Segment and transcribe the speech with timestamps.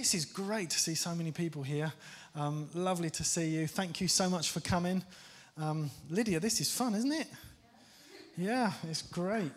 [0.00, 1.92] This is great to see so many people here.
[2.34, 3.66] Um, lovely to see you.
[3.66, 5.04] Thank you so much for coming.
[5.58, 7.26] Um, Lydia, this is fun, isn't it?
[8.34, 9.52] Yeah, it's great.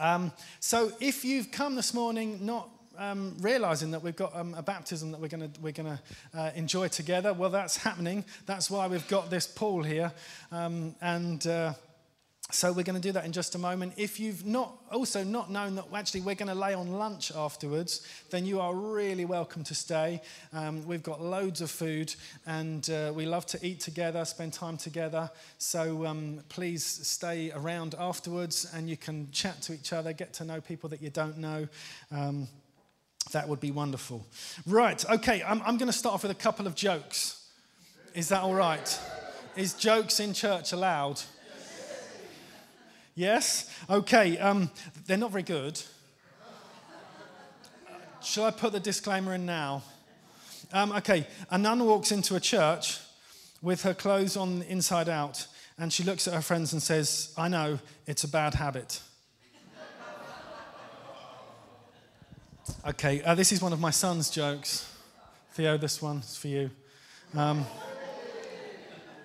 [0.00, 4.62] Um, so, if you've come this morning not um, realizing that we've got um, a
[4.62, 6.00] baptism that we're going we're gonna,
[6.32, 8.24] uh, enjoy together, well, that's happening.
[8.46, 10.12] That's why we've got this pool here.
[10.50, 11.74] Um, and uh,
[12.54, 13.94] so we're going to do that in just a moment.
[13.96, 18.06] If you've not also not known that actually we're going to lay on lunch afterwards,
[18.28, 20.20] then you are really welcome to stay.
[20.52, 22.14] Um, we've got loads of food,
[22.46, 25.30] and uh, we love to eat together, spend time together.
[25.56, 30.44] So um, please stay around afterwards, and you can chat to each other, get to
[30.44, 31.66] know people that you don't know.
[32.10, 32.48] Um,
[33.30, 34.26] that would be wonderful.
[34.66, 37.48] Right, okay, I'm, I'm going to start off with a couple of jokes.
[38.14, 39.00] Is that all right?
[39.56, 41.22] Is jokes in church allowed?
[43.14, 43.70] Yes?
[43.90, 44.70] Okay, um,
[45.06, 45.80] they're not very good.
[48.22, 49.82] Shall I put the disclaimer in now?
[50.72, 52.98] Um, okay, a nun walks into a church
[53.60, 55.46] with her clothes on inside out,
[55.78, 59.00] and she looks at her friends and says, I know, it's a bad habit.
[62.86, 64.88] Okay, uh, this is one of my son's jokes.
[65.52, 66.70] Theo, this one's for you.
[67.36, 67.64] Um,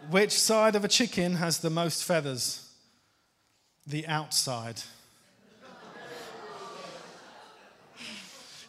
[0.09, 2.66] which side of a chicken has the most feathers?
[3.87, 4.81] The outside.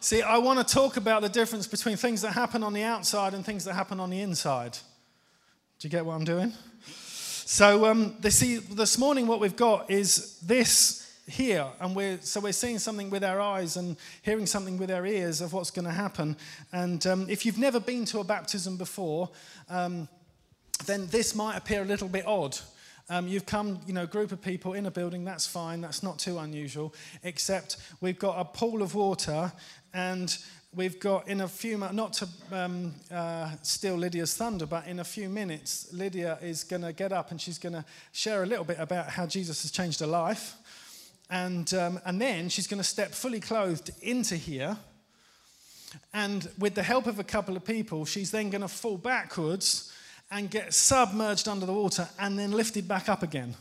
[0.01, 3.33] See, I want to talk about the difference between things that happen on the outside
[3.33, 4.73] and things that happen on the inside.
[5.77, 6.53] Do you get what I'm doing?
[7.45, 12.39] So, um, they see, this morning, what we've got is this here, and we're so
[12.39, 15.85] we're seeing something with our eyes and hearing something with our ears of what's going
[15.85, 16.37] to happen.
[16.71, 19.29] And um, if you've never been to a baptism before,
[19.69, 20.07] um,
[20.85, 22.57] then this might appear a little bit odd
[23.09, 26.19] um, you've come, you know, group of people in a building, that's fine, that's not
[26.19, 26.93] too unusual,
[27.23, 29.51] except we've got a pool of water
[29.93, 30.37] and
[30.75, 35.03] we've got in a few not to um, uh, steal Lydia's thunder, but in a
[35.03, 38.65] few minutes, Lydia is going to get up and she's going to share a little
[38.65, 40.55] bit about how Jesus has changed her life.
[41.31, 44.77] And, um, and then she's going to step fully clothed into here.
[46.13, 49.91] And with the help of a couple of people, she's then going to fall backwards
[50.31, 53.55] and get submerged under the water and then lifted back up again.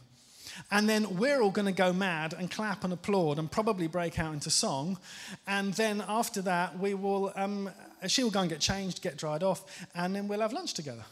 [0.70, 4.18] And then we're all going to go mad and clap and applaud and probably break
[4.18, 4.98] out into song.
[5.46, 7.70] And then after that, we will, um,
[8.06, 11.04] she will go and get changed, get dried off, and then we'll have lunch together.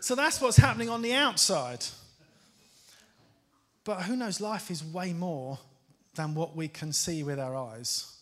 [0.00, 1.84] So that's what's happening on the outside.
[3.84, 5.58] But who knows, life is way more
[6.14, 8.15] than what we can see with our eyes.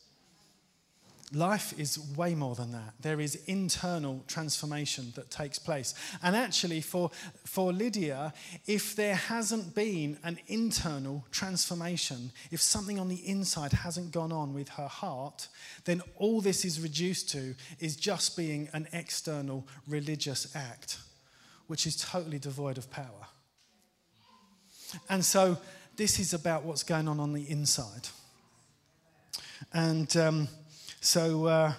[1.33, 2.95] Life is way more than that.
[3.01, 5.95] There is internal transformation that takes place.
[6.23, 7.11] And actually, for,
[7.45, 8.35] for Lydia,
[8.67, 14.53] if there hasn't been an internal transformation, if something on the inside hasn't gone on
[14.53, 15.49] with her heart,
[15.87, 20.99] then all this is reduced to is just being an external religious act,
[21.69, 23.27] which is totally devoid of power.
[25.09, 25.56] And so,
[25.97, 28.09] this is about what's going on on the inside.
[29.73, 30.15] And.
[30.19, 30.49] Um,
[31.05, 31.73] so, uh,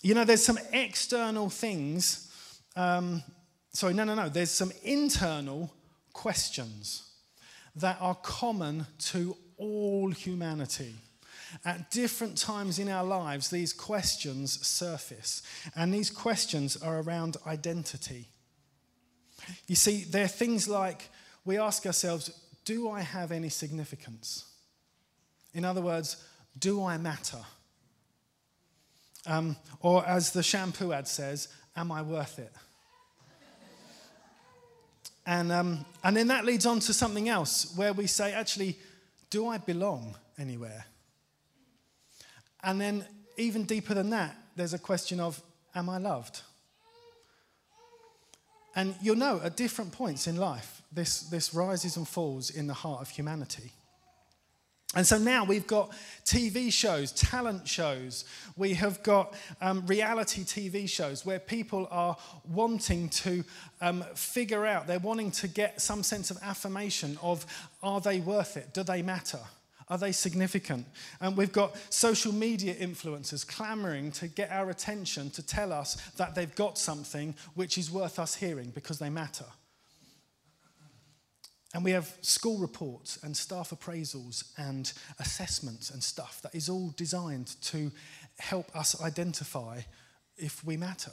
[0.00, 2.30] you know, there's some external things.
[2.76, 3.20] Um,
[3.72, 4.28] sorry, no, no, no.
[4.28, 5.74] There's some internal
[6.12, 7.10] questions
[7.74, 10.94] that are common to all humanity.
[11.64, 15.42] At different times in our lives, these questions surface,
[15.74, 18.28] and these questions are around identity.
[19.66, 21.10] You see, they're things like
[21.44, 22.30] we ask ourselves,
[22.64, 24.44] Do I have any significance?
[25.54, 26.24] In other words,
[26.56, 27.44] do I matter?
[29.26, 32.52] Um, or as the shampoo ad says, Am I worth it?
[35.26, 38.78] And, um, and then that leads on to something else where we say, Actually,
[39.28, 40.86] do I belong anywhere?
[42.62, 43.04] And then,
[43.36, 45.40] even deeper than that, there's a question of,
[45.74, 46.42] Am I loved?
[48.74, 52.74] And you'll know at different points in life, this, this rises and falls in the
[52.74, 53.72] heart of humanity.
[54.96, 55.92] And so now we've got
[56.24, 58.24] TV shows, talent shows.
[58.56, 62.16] We have got um, reality TV shows where people are
[62.48, 63.44] wanting to
[63.80, 67.46] um, figure out, they're wanting to get some sense of affirmation of
[67.84, 68.74] are they worth it?
[68.74, 69.38] Do they matter?
[69.88, 70.86] Are they significant?
[71.20, 76.34] And we've got social media influencers clamoring to get our attention to tell us that
[76.34, 79.46] they've got something which is worth us hearing because they matter.
[81.72, 86.92] And we have school reports and staff appraisals and assessments and stuff that is all
[86.96, 87.92] designed to
[88.38, 89.80] help us identify
[90.36, 91.12] if we matter,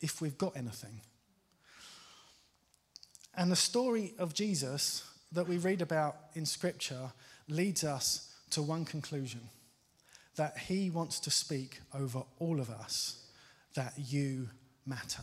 [0.00, 1.00] if we've got anything.
[3.34, 7.12] And the story of Jesus that we read about in Scripture
[7.48, 9.40] leads us to one conclusion
[10.36, 13.24] that He wants to speak over all of us
[13.74, 14.48] that you
[14.84, 15.22] matter.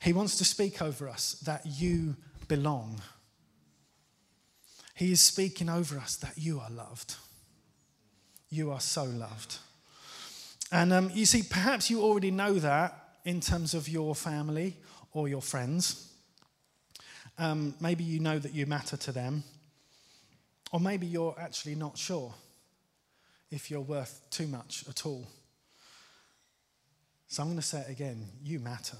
[0.00, 2.16] He wants to speak over us that you
[2.46, 3.00] belong.
[4.94, 7.16] He is speaking over us that you are loved.
[8.50, 9.58] You are so loved.
[10.70, 14.76] And um, you see, perhaps you already know that in terms of your family
[15.12, 16.12] or your friends.
[17.38, 19.44] Um, maybe you know that you matter to them.
[20.72, 22.34] Or maybe you're actually not sure
[23.50, 25.26] if you're worth too much at all.
[27.28, 28.96] So I'm going to say it again you matter.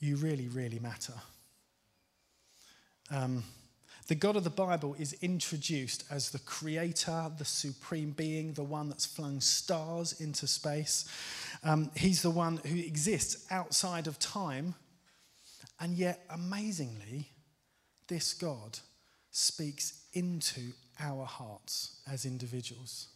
[0.00, 1.14] You really, really matter.
[3.10, 3.42] Um,
[4.08, 8.88] the God of the Bible is introduced as the creator, the supreme being, the one
[8.88, 11.06] that's flung stars into space.
[11.62, 14.74] Um, he's the one who exists outside of time.
[15.78, 17.28] And yet, amazingly,
[18.08, 18.78] this God
[19.30, 23.08] speaks into our hearts as individuals,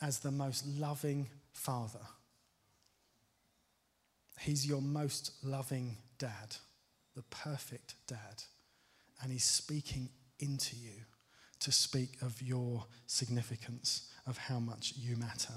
[0.00, 2.06] as the most loving Father.
[4.42, 6.56] He's your most loving dad,
[7.14, 8.42] the perfect dad
[9.22, 10.10] and He's speaking
[10.40, 11.04] into you
[11.60, 15.54] to speak of your significance, of how much you matter.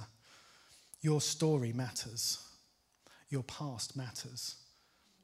[1.01, 2.37] Your story matters,
[3.29, 4.55] your past matters,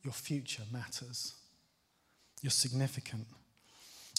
[0.04, 1.36] your future matters,
[2.42, 3.28] you're significant.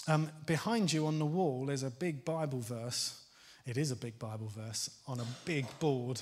[0.07, 3.21] Um, behind you on the wall is a big Bible verse.
[3.65, 6.21] It is a big Bible verse on a big board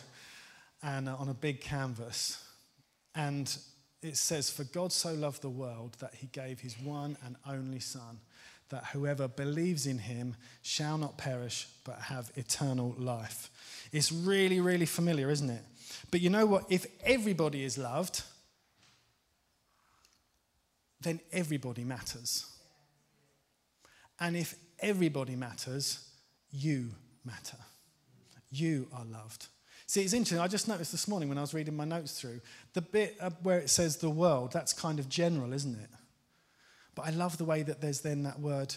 [0.81, 2.44] and uh, on a big canvas.
[3.15, 3.55] And
[4.01, 7.79] it says, For God so loved the world that he gave his one and only
[7.79, 8.19] Son,
[8.69, 13.51] that whoever believes in him shall not perish but have eternal life.
[13.91, 15.63] It's really, really familiar, isn't it?
[16.09, 16.65] But you know what?
[16.69, 18.23] If everybody is loved,
[21.01, 22.45] then everybody matters.
[24.19, 26.07] And if everybody matters,
[26.51, 26.91] you
[27.25, 27.57] matter.
[28.51, 29.47] You are loved.
[29.91, 30.39] See, it's interesting.
[30.39, 32.39] I just noticed this morning when I was reading my notes through
[32.71, 35.89] the bit where it says the world, that's kind of general, isn't it?
[36.95, 38.73] But I love the way that there's then that word,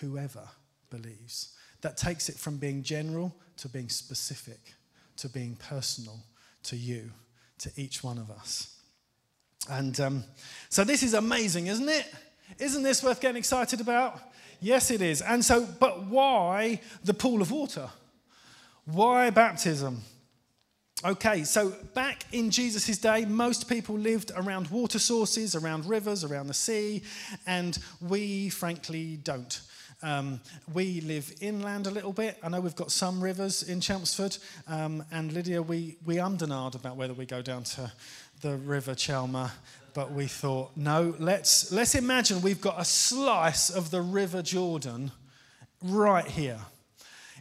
[0.00, 0.48] whoever
[0.88, 1.56] believes.
[1.80, 4.74] That takes it from being general to being specific,
[5.16, 6.20] to being personal
[6.62, 7.10] to you,
[7.58, 8.78] to each one of us.
[9.68, 10.22] And um,
[10.68, 12.06] so this is amazing, isn't it?
[12.60, 14.20] Isn't this worth getting excited about?
[14.60, 15.22] Yes, it is.
[15.22, 17.90] And so, but why the pool of water?
[18.84, 20.02] Why baptism?
[21.04, 26.46] Okay, so back in Jesus' day, most people lived around water sources, around rivers, around
[26.46, 27.02] the sea,
[27.44, 29.62] and we frankly don't.
[30.04, 30.40] Um,
[30.72, 32.38] we live inland a little bit.
[32.40, 34.36] I know we've got some rivers in Chelmsford,
[34.68, 37.90] um, and Lydia, we, we ummed about whether we go down to
[38.40, 39.50] the River Chelmer,
[39.94, 45.10] but we thought, no, let's, let's imagine we've got a slice of the River Jordan
[45.82, 46.60] right here.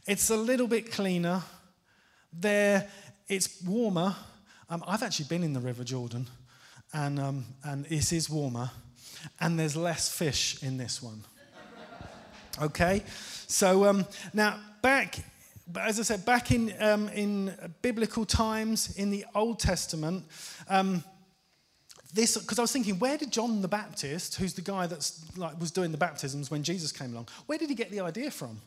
[0.07, 1.43] It's a little bit cleaner.
[2.33, 2.87] There
[3.31, 4.15] it's warmer.
[4.69, 6.27] Um, I've actually been in the River Jordan,
[6.93, 8.69] and, um, and it is warmer,
[9.39, 11.23] and there's less fish in this one.
[12.61, 13.03] Okay?
[13.47, 15.19] So um, now, back,
[15.79, 20.25] as I said, back in, um, in biblical times, in the Old Testament,
[20.69, 21.03] um,
[22.13, 25.57] this because I was thinking, where did John the Baptist, who's the guy that's like
[25.57, 28.59] was doing the baptisms when Jesus came along, where did he get the idea from?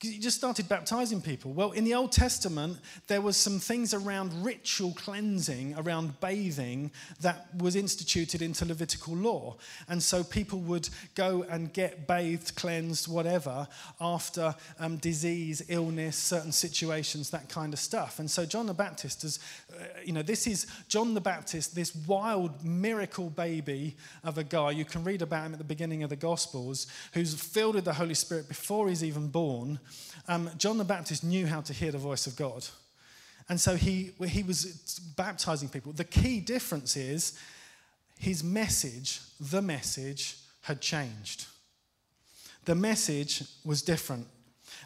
[0.00, 1.52] He just started baptizing people.
[1.52, 2.78] Well, in the Old Testament,
[3.08, 9.56] there was some things around ritual cleansing, around bathing, that was instituted into Levitical law.
[9.88, 13.66] And so people would go and get bathed, cleansed, whatever,
[14.00, 18.20] after um, disease, illness, certain situations, that kind of stuff.
[18.20, 19.40] And so John the Baptist is,
[19.72, 24.70] uh, you know, this is John the Baptist, this wild miracle baby of a guy.
[24.70, 27.94] You can read about him at the beginning of the Gospels, who's filled with the
[27.94, 29.80] Holy Spirit before he's even born
[30.26, 32.66] um, John the Baptist knew how to hear the voice of God.
[33.48, 35.92] And so he, he was baptizing people.
[35.92, 37.38] The key difference is
[38.18, 41.46] his message, the message, had changed.
[42.64, 44.26] The message was different.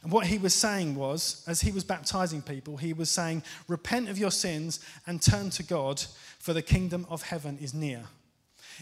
[0.02, 4.09] And what he was saying was, as he was baptizing people, he was saying, Repent
[4.09, 6.00] of your sins and turn to God,
[6.38, 8.04] for the kingdom of heaven is near.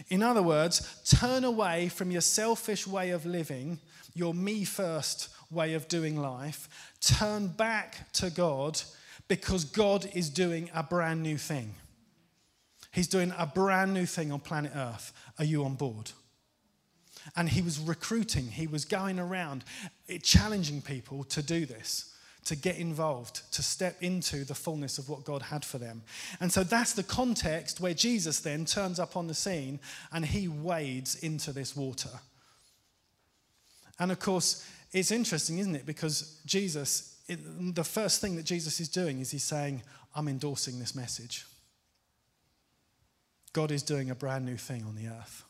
[0.09, 3.79] In other words, turn away from your selfish way of living,
[4.13, 8.81] your me first way of doing life, turn back to God
[9.27, 11.75] because God is doing a brand new thing.
[12.91, 15.13] He's doing a brand new thing on planet Earth.
[15.39, 16.11] Are you on board?
[17.35, 19.63] And he was recruiting, he was going around
[20.09, 22.13] eh, challenging people to do this,
[22.45, 26.01] to get involved, to step into the fullness of what God had for them.
[26.39, 29.79] And so that's the context where Jesus then turns up on the scene
[30.11, 32.09] and he wades into this water.
[33.99, 35.85] And of course, it's interesting, isn't it?
[35.85, 39.83] Because Jesus, it, the first thing that Jesus is doing is he's saying,
[40.15, 41.45] I'm endorsing this message.
[43.53, 45.43] God is doing a brand new thing on the earth.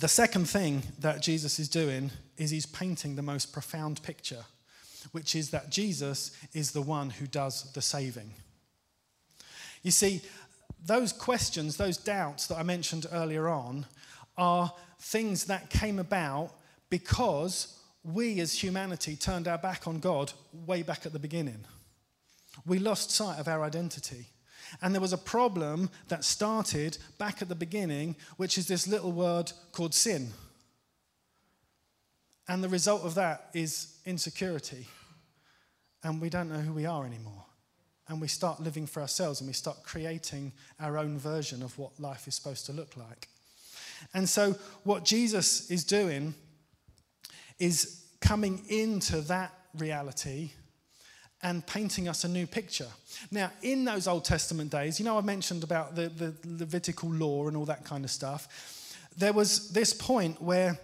[0.00, 4.44] The second thing that Jesus is doing is he's painting the most profound picture,
[5.12, 8.32] which is that Jesus is the one who does the saving.
[9.82, 10.22] You see,
[10.84, 13.86] those questions, those doubts that I mentioned earlier on,
[14.36, 16.50] are things that came about
[16.88, 20.32] because we as humanity turned our back on God
[20.66, 21.64] way back at the beginning.
[22.66, 24.26] We lost sight of our identity.
[24.80, 29.12] And there was a problem that started back at the beginning, which is this little
[29.12, 30.32] word called sin.
[32.48, 34.86] And the result of that is insecurity.
[36.02, 37.44] And we don't know who we are anymore.
[38.08, 41.98] And we start living for ourselves and we start creating our own version of what
[42.00, 43.28] life is supposed to look like.
[44.12, 46.34] And so, what Jesus is doing
[47.58, 50.50] is coming into that reality
[51.42, 52.88] and painting us a new picture.
[53.30, 57.48] Now, in those Old Testament days, you know, I mentioned about the, the Levitical law
[57.48, 58.96] and all that kind of stuff.
[59.16, 60.78] There was this point where,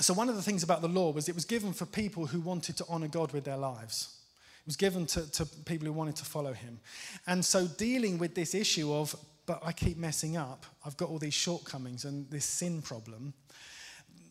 [0.00, 2.40] so one of the things about the law was it was given for people who
[2.40, 4.16] wanted to honor God with their lives.
[4.60, 6.80] It was given to, to people who wanted to follow him.
[7.26, 9.14] And so, dealing with this issue of,
[9.44, 13.34] but I keep messing up, I've got all these shortcomings and this sin problem,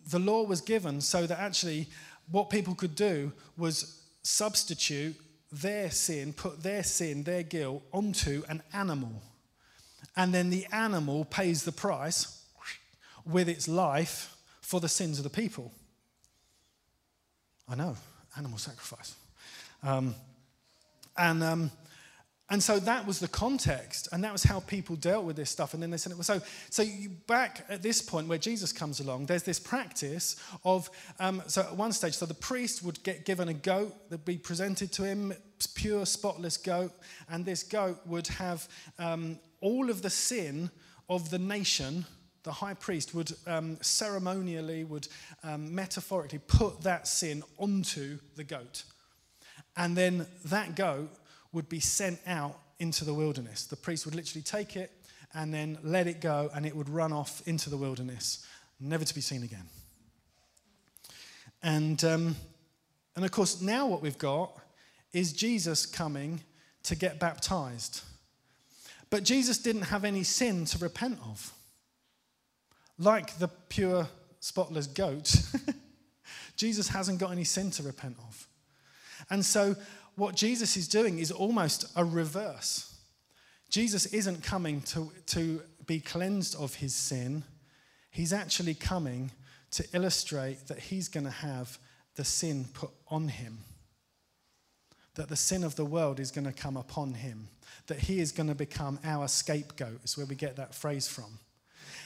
[0.09, 1.88] the law was given so that actually
[2.31, 5.15] what people could do was substitute
[5.62, 9.22] their sin, put their sin, their guilt onto an animal.
[10.15, 12.43] And then the animal pays the price
[13.25, 15.72] with its life for the sins of the people.
[17.69, 17.95] I know,
[18.38, 19.15] animal sacrifice.
[19.83, 20.15] Um,
[21.15, 21.72] and um,
[22.50, 25.73] and so that was the context, and that was how people dealt with this stuff.
[25.73, 29.27] And then they said, so, so you, back at this point where Jesus comes along,
[29.27, 30.35] there's this practice
[30.65, 34.25] of, um, so at one stage, so the priest would get given a goat that'd
[34.25, 35.33] be presented to him,
[35.73, 36.91] pure, spotless goat,
[37.29, 38.67] and this goat would have
[39.00, 40.69] um, all of the sin
[41.09, 42.05] of the nation.
[42.43, 45.07] The high priest would um, ceremonially, would
[45.43, 48.83] um, metaphorically put that sin onto the goat.
[49.77, 51.09] And then that goat
[51.53, 53.65] would be sent out into the wilderness.
[53.65, 54.91] The priest would literally take it
[55.33, 58.45] and then let it go, and it would run off into the wilderness,
[58.79, 59.65] never to be seen again.
[61.63, 62.36] And, um,
[63.15, 64.55] and of course, now what we've got
[65.12, 66.41] is Jesus coming
[66.83, 68.01] to get baptized.
[69.10, 71.53] But Jesus didn't have any sin to repent of.
[73.00, 74.07] Like the pure,
[74.39, 75.36] spotless goat,
[76.57, 78.48] Jesus hasn't got any sin to repent of.
[79.29, 79.75] And so
[80.15, 82.96] what Jesus is doing is almost a reverse.
[83.70, 87.43] Jesus isn't coming to, to be cleansed of his sin,
[88.12, 89.32] he's actually coming
[89.72, 91.79] to illustrate that he's going to have
[92.15, 93.58] the sin put on him.
[95.15, 97.48] That the sin of the world is going to come upon him.
[97.88, 101.39] That he is going to become our scapegoat, is where we get that phrase from.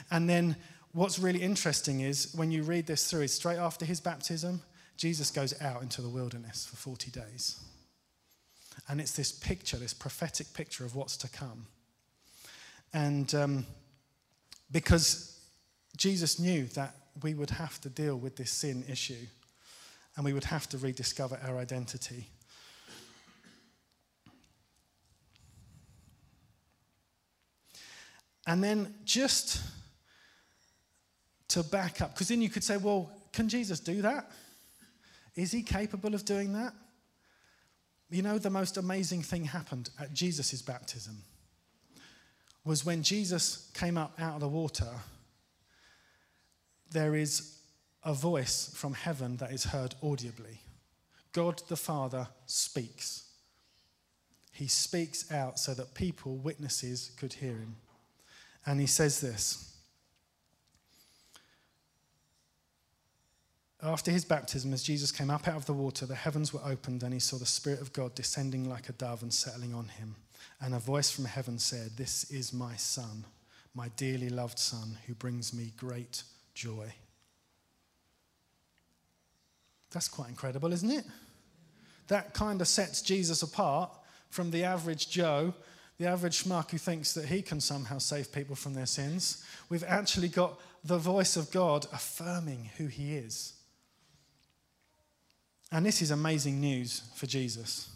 [0.10, 0.56] And then
[0.94, 4.62] what's really interesting is when you read this through, is straight after his baptism,
[4.96, 7.60] Jesus goes out into the wilderness for 40 days.
[8.90, 11.68] And it's this picture, this prophetic picture of what's to come.
[12.94, 13.66] And um,
[14.72, 15.40] because
[15.98, 19.26] Jesus knew that we would have to deal with this sin issue
[20.16, 22.28] and we would have to rediscover our identity.
[28.48, 29.62] And then just
[31.50, 34.32] to back up, because then you could say, well, can Jesus do that?
[35.36, 36.74] Is he capable of doing that?
[38.10, 41.24] You know, the most amazing thing happened at Jesus' baptism
[42.64, 44.90] was when Jesus came up out of the water,
[46.92, 47.60] there is
[48.04, 50.62] a voice from heaven that is heard audibly.
[51.34, 53.30] God the Father speaks.
[54.52, 57.76] He speaks out so that people, witnesses, could hear him.
[58.66, 59.77] And he says this
[63.82, 67.04] After his baptism, as Jesus came up out of the water, the heavens were opened,
[67.04, 70.16] and he saw the Spirit of God descending like a dove and settling on him.
[70.60, 73.26] And a voice from heaven said, This is my Son,
[73.76, 76.24] my dearly loved Son, who brings me great
[76.56, 76.92] joy.
[79.92, 81.06] That's quite incredible, isn't it?
[82.08, 83.92] That kind of sets Jesus apart
[84.30, 85.54] from the average Joe,
[86.00, 89.44] the average schmuck who thinks that he can somehow save people from their sins.
[89.70, 93.54] We've actually got the voice of God affirming who he is.
[95.72, 97.90] And this is amazing news for Jesus.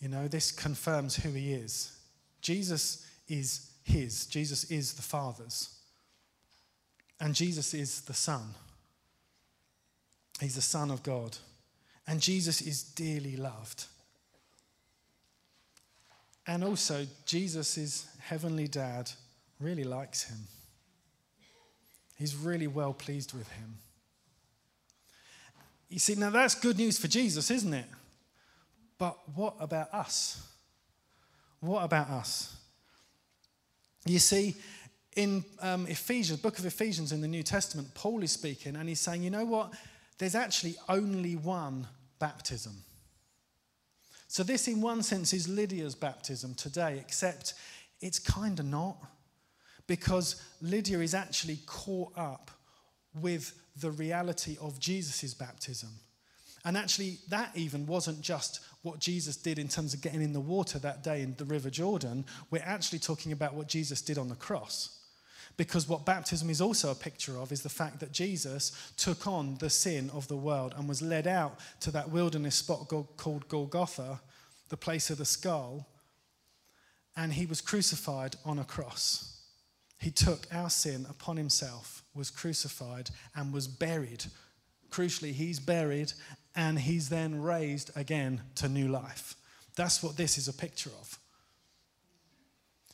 [0.00, 1.96] You know, this confirms who he is.
[2.40, 5.70] Jesus is his, Jesus is the Father's.
[7.20, 8.42] And Jesus is the Son.
[10.40, 11.36] He's the Son of God.
[12.06, 13.84] And Jesus is dearly loved.
[16.46, 19.10] And also, Jesus' heavenly dad
[19.60, 20.40] really likes him.
[22.16, 23.78] He's really well pleased with him.
[25.94, 27.86] You see, now that's good news for Jesus, isn't it?
[28.98, 30.44] But what about us?
[31.60, 32.56] What about us?
[34.04, 34.56] You see,
[35.14, 38.98] in um, Ephesians, book of Ephesians in the New Testament, Paul is speaking and he's
[38.98, 39.72] saying, you know what?
[40.18, 41.86] There's actually only one
[42.18, 42.74] baptism.
[44.26, 47.54] So, this, in one sense, is Lydia's baptism today, except
[48.00, 48.96] it's kind of not,
[49.86, 52.50] because Lydia is actually caught up
[53.20, 55.90] with the reality of Jesus' baptism.
[56.64, 60.40] And actually, that even wasn't just what Jesus did in terms of getting in the
[60.40, 62.24] water that day in the River Jordan.
[62.50, 65.00] We're actually talking about what Jesus did on the cross.
[65.56, 69.56] Because what baptism is also a picture of is the fact that Jesus took on
[69.58, 74.20] the sin of the world and was led out to that wilderness spot called Golgotha,
[74.68, 75.86] the place of the skull,
[77.16, 79.33] and he was crucified on a cross.
[79.98, 84.24] He took our sin upon himself, was crucified, and was buried.
[84.90, 86.12] Crucially, he's buried
[86.56, 89.34] and he's then raised again to new life.
[89.76, 91.18] That's what this is a picture of.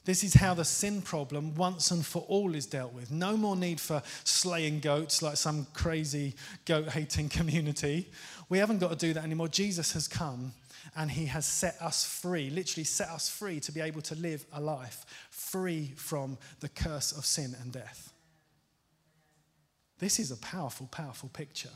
[0.07, 3.11] This is how the sin problem, once and for all, is dealt with.
[3.11, 8.09] No more need for slaying goats like some crazy goat hating community.
[8.49, 9.49] We haven't got to do that anymore.
[9.49, 10.53] Jesus has come
[10.97, 14.45] and he has set us free, literally set us free to be able to live
[14.53, 18.13] a life free from the curse of sin and death.
[19.99, 21.71] This is a powerful, powerful picture.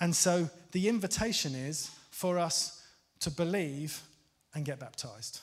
[0.00, 2.82] And so the invitation is for us
[3.20, 4.02] to believe
[4.54, 5.40] and get baptized.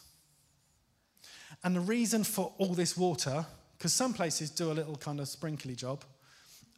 [1.63, 3.45] And the reason for all this water,
[3.77, 6.03] because some places do a little kind of sprinkly job,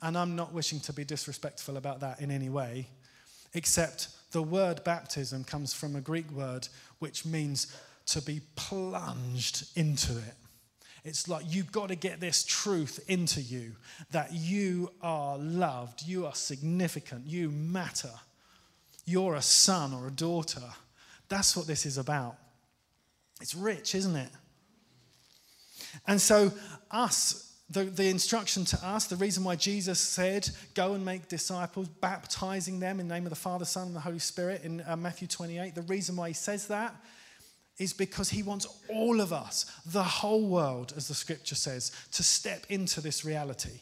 [0.02, 2.88] and I'm not wishing to be disrespectful about that in any way,
[3.54, 6.68] except the word baptism comes from a Greek word
[7.00, 10.34] which means to be plunged into it.
[11.04, 13.72] It's like you've got to get this truth into you
[14.12, 18.12] that you are loved, you are significant, you matter,
[19.06, 20.62] you're a son or a daughter.
[21.30, 22.36] That's what this is about.
[23.42, 24.30] It's rich, isn't it?
[26.06, 26.52] And so,
[26.92, 31.88] us, the, the instruction to us, the reason why Jesus said, Go and make disciples,
[31.88, 34.96] baptizing them in the name of the Father, Son, and the Holy Spirit in uh,
[34.96, 36.96] Matthew 28, the reason why he says that
[37.78, 42.24] is because he wants all of us, the whole world, as the scripture says, to
[42.24, 43.80] step into this reality.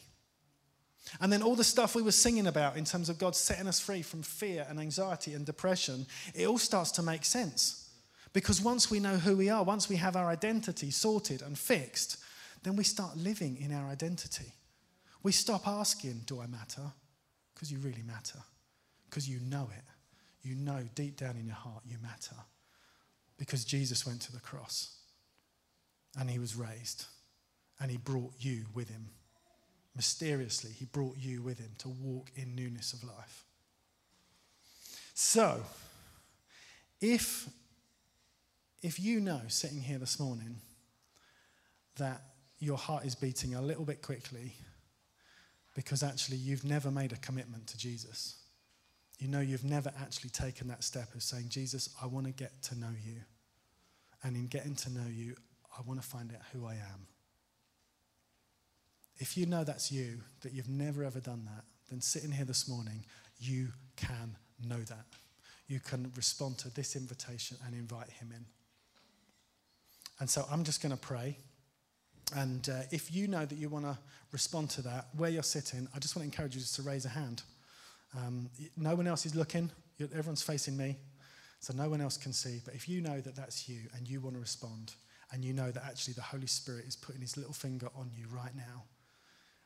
[1.20, 3.80] And then all the stuff we were singing about in terms of God setting us
[3.80, 7.90] free from fear and anxiety and depression, it all starts to make sense.
[8.32, 12.18] Because once we know who we are, once we have our identity sorted and fixed,
[12.62, 14.52] then we start living in our identity.
[15.22, 16.92] We stop asking, Do I matter?
[17.54, 18.38] Because you really matter.
[19.08, 19.84] Because you know it.
[20.42, 22.36] You know deep down in your heart you matter
[23.38, 24.96] because Jesus went to the cross
[26.18, 27.06] and he was raised
[27.80, 29.08] and he brought you with him.
[29.94, 33.44] Mysteriously, he brought you with him to walk in newness of life.
[35.14, 35.62] So,
[37.00, 37.48] if,
[38.82, 40.56] if you know sitting here this morning
[41.96, 42.22] that
[42.58, 44.54] your heart is beating a little bit quickly
[45.74, 48.36] because actually you've never made a commitment to Jesus,
[49.18, 52.62] you know you've never actually taken that step of saying, Jesus, I want to get
[52.64, 53.20] to know you.
[54.22, 55.34] And in getting to know you,
[55.76, 57.06] I want to find out who I am.
[59.18, 62.68] If you know that's you, that you've never ever done that, then sitting here this
[62.68, 63.04] morning,
[63.38, 65.06] you can know that.
[65.66, 68.44] You can respond to this invitation and invite him in.
[70.20, 71.38] And so I'm just going to pray.
[72.36, 73.96] And uh, if you know that you want to
[74.32, 77.04] respond to that, where you're sitting, I just want to encourage you just to raise
[77.04, 77.42] a hand.
[78.16, 80.96] Um, no one else is looking, everyone's facing me,
[81.60, 82.60] so no one else can see.
[82.64, 84.92] But if you know that that's you and you want to respond,
[85.32, 88.26] and you know that actually the Holy Spirit is putting his little finger on you
[88.30, 88.84] right now,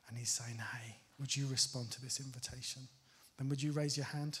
[0.07, 2.81] and he's saying, Hey, would you respond to this invitation?
[3.37, 4.39] Then would you raise your hand?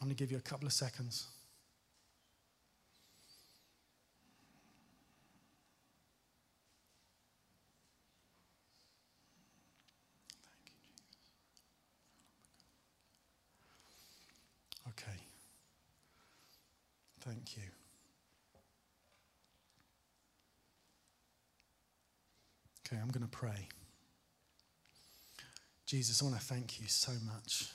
[0.00, 1.26] I'm going to give you a couple of seconds.
[17.30, 17.62] Thank you.
[22.84, 23.68] Okay, I'm going to pray.
[25.86, 27.68] Jesus, I want to thank you so much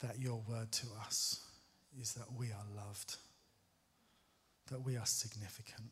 [0.00, 1.40] that your word to us
[1.98, 3.16] is that we are loved,
[4.70, 5.88] that we are significant,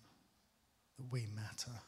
[0.98, 1.80] that we matter.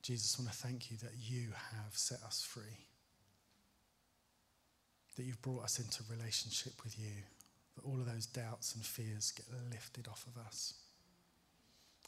[0.00, 2.86] Jesus, I want to thank you that you have set us free,
[5.16, 7.12] that you've brought us into relationship with you,
[7.78, 10.74] that all of those doubts and fears get lifted off of us.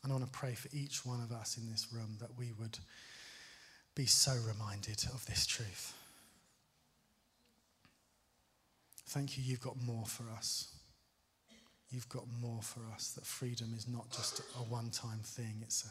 [0.02, 2.52] And I want to pray for each one of us in this room that we
[2.58, 2.78] would
[3.94, 5.94] be so reminded of this truth.
[9.08, 10.74] Thank you, you've got more for us.
[11.90, 15.84] You've got more for us, that freedom is not just a one time thing, it's
[15.84, 15.88] a,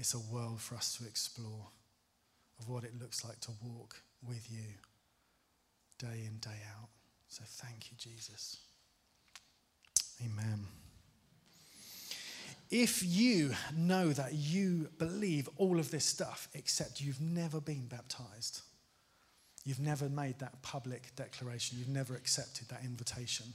[0.00, 1.66] it's a world for us to explore
[2.60, 4.74] of what it looks like to walk with you
[5.98, 6.88] day in, day out.
[7.28, 8.58] So thank you, Jesus.
[10.24, 10.66] Amen.
[12.70, 18.60] If you know that you believe all of this stuff, except you've never been baptized,
[19.64, 23.46] you've never made that public declaration, you've never accepted that invitation,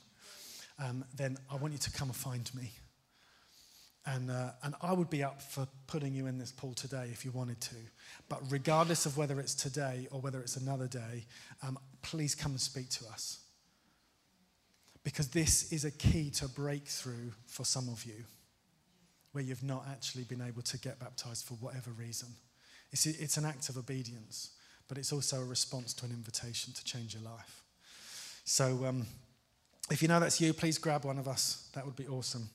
[0.84, 2.72] um, then I want you to come and find me.
[4.06, 7.26] And, uh, and I would be up for putting you in this pool today if
[7.26, 7.76] you wanted to.
[8.28, 11.26] But regardless of whether it's today or whether it's another day,
[11.64, 13.45] um, please come and speak to us.
[15.06, 18.26] Because this is a key to breakthrough for some of you
[19.32, 22.28] where you've not actually been able to get baptized for whatever reason.
[22.92, 24.52] It's, it's an act of obedience,
[24.88, 27.64] but it's also a response to an invitation to change your life.
[28.46, 29.06] So um,
[29.92, 31.70] if you know that's you, please grab one of us.
[31.76, 32.50] That would be awesome.